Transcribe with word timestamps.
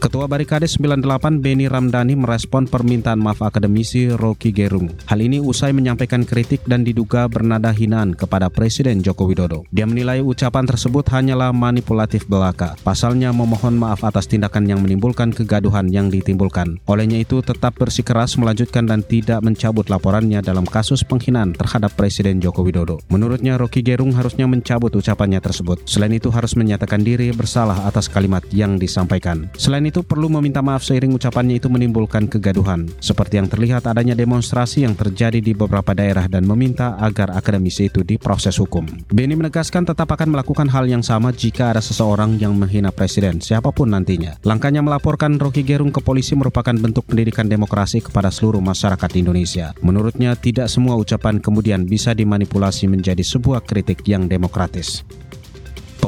Ketua 0.00 0.24
Barikade 0.24 0.64
98 0.64 1.44
Beni 1.44 1.68
Ramdhani 1.68 2.16
merespon 2.16 2.64
permintaan 2.64 3.20
maaf 3.20 3.44
akademisi 3.44 4.08
Rocky 4.08 4.48
Gerung. 4.48 4.88
Hal 5.04 5.20
ini 5.20 5.44
usai 5.44 5.76
menyampaikan 5.76 6.24
kritik 6.24 6.64
dan 6.64 6.88
diduga 6.88 7.28
bernada 7.28 7.68
hinaan 7.68 8.16
kepada 8.16 8.48
Presiden 8.48 9.04
Joko 9.04 9.28
Widodo. 9.28 9.68
Dia 9.68 9.84
menilai 9.84 10.24
ucapan 10.24 10.64
tersebut 10.64 11.04
hanyalah 11.12 11.52
manipulatif 11.52 12.24
belaka. 12.24 12.80
Pasalnya 12.80 13.28
memohon 13.36 13.76
maaf 13.76 14.00
atas 14.00 14.24
tindakan 14.24 14.72
yang 14.72 14.80
menimbulkan 14.80 15.36
kegaduhan 15.36 15.92
yang 15.92 16.08
ditimbulkan. 16.08 16.80
Olehnya 16.88 17.20
itu 17.20 17.44
tetap 17.44 17.76
bersikeras 17.76 18.40
melanjutkan 18.40 18.88
dan 18.88 19.04
tidak 19.04 19.44
mencabut 19.44 19.92
laporannya 19.92 20.40
dalam 20.40 20.64
kasus 20.64 21.04
penghinaan 21.04 21.52
terhadap 21.52 21.92
Presiden 21.92 22.40
Joko 22.40 22.64
Widodo. 22.64 23.04
Menurutnya 23.12 23.60
Rocky 23.60 23.84
Gerung 23.84 24.16
harusnya 24.16 24.48
mencabut 24.48 24.96
ucapannya 24.96 25.44
tersebut. 25.44 25.84
Selain 25.84 26.16
itu 26.16 26.32
harus 26.32 26.56
menyatakan 26.56 27.04
diri 27.04 27.36
bersalah 27.36 27.84
atas 27.84 28.08
kalimat 28.08 28.40
yang 28.48 28.80
disampaikan. 28.80 29.52
Selain 29.60 29.89
itu 29.90 30.06
perlu 30.06 30.30
meminta 30.30 30.62
maaf 30.62 30.86
seiring 30.86 31.18
ucapannya 31.18 31.58
itu 31.58 31.66
menimbulkan 31.66 32.30
kegaduhan. 32.30 32.86
Seperti 33.02 33.42
yang 33.42 33.50
terlihat 33.50 33.90
adanya 33.90 34.14
demonstrasi 34.14 34.86
yang 34.86 34.94
terjadi 34.94 35.42
di 35.42 35.52
beberapa 35.52 35.90
daerah 35.92 36.30
dan 36.30 36.46
meminta 36.46 36.94
agar 37.02 37.34
akademisi 37.34 37.90
itu 37.90 38.06
diproses 38.06 38.56
hukum. 38.62 38.86
Beni 39.10 39.34
menegaskan 39.34 39.90
tetap 39.90 40.08
akan 40.14 40.32
melakukan 40.38 40.70
hal 40.70 40.86
yang 40.86 41.02
sama 41.02 41.34
jika 41.34 41.74
ada 41.74 41.82
seseorang 41.82 42.38
yang 42.38 42.54
menghina 42.54 42.94
presiden, 42.94 43.42
siapa 43.42 43.74
pun 43.74 43.90
nantinya. 43.90 44.38
Langkahnya 44.46 44.80
melaporkan 44.80 45.36
Rocky 45.36 45.66
Gerung 45.66 45.90
ke 45.90 45.98
polisi 45.98 46.38
merupakan 46.38 46.72
bentuk 46.72 47.10
pendidikan 47.10 47.50
demokrasi 47.50 47.98
kepada 47.98 48.30
seluruh 48.30 48.62
masyarakat 48.62 49.10
Indonesia. 49.18 49.74
Menurutnya, 49.82 50.38
tidak 50.38 50.70
semua 50.70 50.94
ucapan 50.94 51.42
kemudian 51.42 51.84
bisa 51.84 52.14
dimanipulasi 52.14 52.86
menjadi 52.86 53.26
sebuah 53.26 53.66
kritik 53.66 54.06
yang 54.06 54.30
demokratis. 54.30 55.02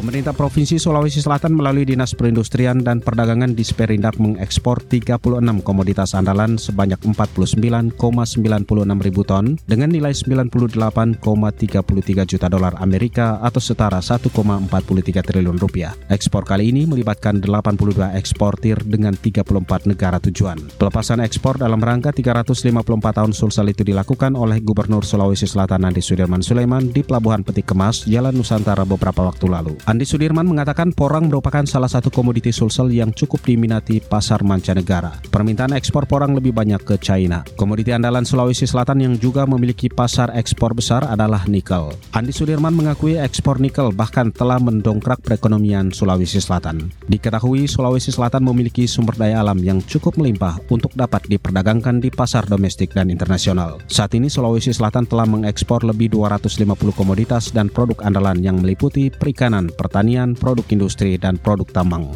Pemerintah 0.03 0.35
Provinsi 0.35 0.83
Sulawesi 0.83 1.23
Selatan 1.23 1.55
melalui 1.55 1.87
Dinas 1.87 2.11
Perindustrian 2.19 2.83
dan 2.83 2.99
Perdagangan 2.99 3.55
di 3.55 3.63
Sperindak 3.63 4.19
mengekspor 4.19 4.83
36 4.83 5.23
komoditas 5.63 6.19
andalan 6.19 6.59
sebanyak 6.59 6.99
49,96 7.07 7.95
ribu 8.99 9.23
ton 9.23 9.55
dengan 9.63 9.95
nilai 9.95 10.11
98,33 10.11 11.23
juta 12.27 12.51
dolar 12.51 12.75
Amerika 12.83 13.39
atau 13.47 13.63
setara 13.63 14.03
1,43 14.03 14.27
triliun 15.23 15.63
rupiah. 15.63 15.95
Ekspor 16.11 16.51
kali 16.51 16.75
ini 16.75 16.83
melibatkan 16.83 17.39
82 17.39 18.19
eksportir 18.19 18.83
dengan 18.83 19.15
34 19.15 19.87
negara 19.87 20.19
tujuan. 20.19 20.59
Pelepasan 20.83 21.23
ekspor 21.23 21.63
dalam 21.63 21.79
rangka 21.79 22.11
354 22.11 22.75
tahun 23.23 23.31
Sulsel 23.31 23.71
itu 23.71 23.87
dilakukan 23.87 24.35
oleh 24.35 24.59
Gubernur 24.67 25.07
Sulawesi 25.07 25.47
Selatan 25.47 25.87
Andi 25.87 26.03
Sudirman 26.03 26.43
Sulaiman 26.43 26.91
di 26.91 27.07
Pelabuhan 27.07 27.47
Peti 27.47 27.63
Kemas, 27.63 28.03
Jalan 28.11 28.35
Nusantara 28.35 28.83
beberapa 28.83 29.31
waktu 29.31 29.47
lalu. 29.47 29.79
Andi 29.93 30.09
Sudirman 30.09 30.49
mengatakan 30.49 30.89
porang 30.97 31.29
merupakan 31.29 31.69
salah 31.69 31.85
satu 31.85 32.09
komoditi 32.09 32.49
sulsel 32.49 32.89
yang 32.97 33.13
cukup 33.13 33.45
diminati 33.45 34.01
pasar 34.01 34.41
mancanegara. 34.41 35.21
Permintaan 35.29 35.77
ekspor 35.77 36.09
porang 36.09 36.33
lebih 36.33 36.57
banyak 36.57 36.81
ke 36.81 36.97
China. 36.97 37.45
Komoditi 37.61 37.93
andalan 37.93 38.25
Sulawesi 38.25 38.65
Selatan 38.65 39.05
yang 39.05 39.21
juga 39.21 39.45
memiliki 39.45 39.93
pasar 39.93 40.33
ekspor 40.33 40.73
besar 40.73 41.05
adalah 41.05 41.45
nikel. 41.45 41.93
Andi 42.17 42.33
Sudirman 42.33 42.73
mengakui 42.73 43.21
ekspor 43.21 43.61
nikel 43.61 43.93
bahkan 43.93 44.33
telah 44.33 44.57
mendongkrak 44.57 45.21
perekonomian 45.21 45.93
Sulawesi 45.93 46.41
Selatan. 46.41 46.89
Diketahui 47.13 47.69
Sulawesi 47.69 48.17
Selatan 48.17 48.49
memiliki 48.49 48.89
sumber 48.89 49.13
daya 49.21 49.45
alam 49.45 49.61
yang 49.61 49.85
cukup 49.85 50.17
melimpah 50.17 50.57
untuk 50.73 50.97
dapat 50.97 51.29
diperdagangkan 51.29 52.01
di 52.01 52.09
pasar 52.09 52.49
domestik 52.49 52.97
dan 52.97 53.13
internasional. 53.13 53.77
Saat 53.93 54.17
ini 54.17 54.33
Sulawesi 54.33 54.73
Selatan 54.73 55.05
telah 55.05 55.29
mengekspor 55.29 55.85
lebih 55.85 56.17
250 56.17 56.65
komoditas 56.97 57.53
dan 57.53 57.69
produk 57.69 58.01
andalan 58.09 58.41
yang 58.41 58.57
meliputi 58.57 59.13
perikanan, 59.13 59.69
pertanian, 59.83 60.39
produk 60.39 60.63
industri, 60.71 61.19
dan 61.19 61.43
produk 61.43 61.67
tambang. 61.75 62.15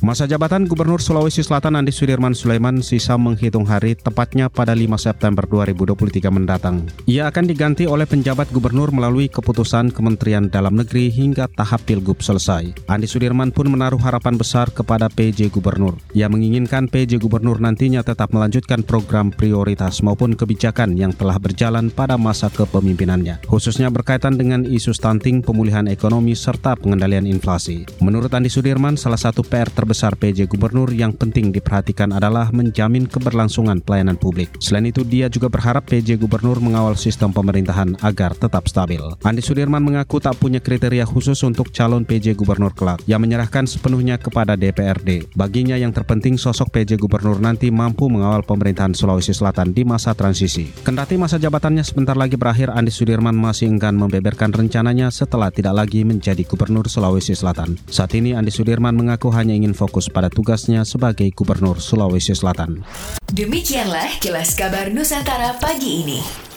Masa 0.00 0.24
jabatan 0.24 0.64
Gubernur 0.64 1.04
Sulawesi 1.04 1.44
Selatan 1.44 1.76
Andi 1.76 1.92
Sudirman 1.92 2.32
Sulaiman 2.32 2.80
sisa 2.80 3.20
menghitung 3.20 3.68
hari 3.68 3.92
tepatnya 3.92 4.48
pada 4.48 4.72
5 4.72 4.96
September 4.96 5.44
2023 5.44 6.24
mendatang. 6.32 6.88
Ia 7.04 7.28
akan 7.28 7.44
diganti 7.44 7.84
oleh 7.84 8.08
penjabat 8.08 8.48
gubernur 8.48 8.96
melalui 8.96 9.28
keputusan 9.28 9.92
Kementerian 9.92 10.48
Dalam 10.48 10.80
Negeri 10.80 11.12
hingga 11.12 11.52
tahap 11.52 11.84
Pilgub 11.84 12.24
selesai. 12.24 12.88
Andi 12.88 13.04
Sudirman 13.04 13.52
pun 13.52 13.68
menaruh 13.68 14.00
harapan 14.00 14.40
besar 14.40 14.72
kepada 14.72 15.12
PJ 15.12 15.52
Gubernur. 15.52 16.00
Ia 16.16 16.32
menginginkan 16.32 16.88
PJ 16.88 17.20
Gubernur 17.20 17.60
nantinya 17.60 18.00
tetap 18.00 18.32
melanjutkan 18.32 18.80
program 18.80 19.28
prioritas 19.28 20.00
maupun 20.00 20.32
kebijakan 20.32 20.96
yang 20.96 21.12
telah 21.12 21.36
berjalan 21.36 21.92
pada 21.92 22.16
masa 22.16 22.48
kepemimpinannya, 22.48 23.44
khususnya 23.44 23.92
berkaitan 23.92 24.40
dengan 24.40 24.64
isu 24.64 24.96
stunting, 24.96 25.44
pemulihan 25.44 25.84
ekonomi, 25.92 26.32
serta 26.32 26.72
pengendalian 26.72 27.28
inflasi. 27.28 27.84
Menurut 28.00 28.32
Andi 28.32 28.48
Sudirman, 28.48 28.96
salah 28.96 29.20
satu 29.20 29.44
PR 29.44 29.68
terbesar 29.68 29.89
terbesar 29.90 30.14
PJ 30.14 30.46
Gubernur 30.46 30.86
yang 30.94 31.10
penting 31.10 31.50
diperhatikan 31.50 32.14
adalah 32.14 32.54
menjamin 32.54 33.10
keberlangsungan 33.10 33.82
pelayanan 33.82 34.14
publik. 34.14 34.54
Selain 34.62 34.86
itu, 34.86 35.02
dia 35.02 35.26
juga 35.26 35.50
berharap 35.50 35.82
PJ 35.90 36.14
Gubernur 36.14 36.62
mengawal 36.62 36.94
sistem 36.94 37.34
pemerintahan 37.34 37.98
agar 37.98 38.38
tetap 38.38 38.70
stabil. 38.70 39.02
Andi 39.26 39.42
Sudirman 39.42 39.82
mengaku 39.82 40.22
tak 40.22 40.38
punya 40.38 40.62
kriteria 40.62 41.02
khusus 41.02 41.42
untuk 41.42 41.74
calon 41.74 42.06
PJ 42.06 42.38
Gubernur 42.38 42.70
kelak, 42.70 43.02
yang 43.10 43.18
menyerahkan 43.18 43.66
sepenuhnya 43.66 44.14
kepada 44.14 44.54
DPRD. 44.54 45.34
Baginya 45.34 45.74
yang 45.74 45.90
terpenting 45.90 46.38
sosok 46.38 46.70
PJ 46.70 46.94
Gubernur 46.94 47.42
nanti 47.42 47.74
mampu 47.74 48.06
mengawal 48.06 48.46
pemerintahan 48.46 48.94
Sulawesi 48.94 49.34
Selatan 49.34 49.74
di 49.74 49.82
masa 49.82 50.14
transisi. 50.14 50.70
Kendati 50.86 51.18
masa 51.18 51.42
jabatannya 51.42 51.82
sebentar 51.82 52.14
lagi 52.14 52.38
berakhir, 52.38 52.70
Andi 52.70 52.94
Sudirman 52.94 53.34
masih 53.34 53.66
enggan 53.66 53.98
membeberkan 53.98 54.54
rencananya 54.54 55.10
setelah 55.10 55.50
tidak 55.50 55.74
lagi 55.74 56.06
menjadi 56.06 56.46
Gubernur 56.46 56.86
Sulawesi 56.86 57.34
Selatan. 57.34 57.74
Saat 57.90 58.14
ini 58.14 58.38
Andi 58.38 58.54
Sudirman 58.54 58.94
mengaku 58.94 59.34
hanya 59.34 59.50
ingin 59.50 59.74
fokus 59.80 60.12
pada 60.12 60.28
tugasnya 60.28 60.84
sebagai 60.84 61.32
Gubernur 61.32 61.80
Sulawesi 61.80 62.36
Selatan. 62.36 62.84
Demikianlah 63.32 64.20
kilas 64.20 64.52
kabar 64.52 64.92
Nusantara 64.92 65.56
pagi 65.56 66.04
ini. 66.04 66.49